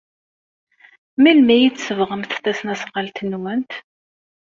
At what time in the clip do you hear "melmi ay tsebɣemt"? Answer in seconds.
1.21-2.31